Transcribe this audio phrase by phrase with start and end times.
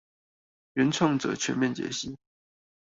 [0.73, 2.17] 原創者全面解析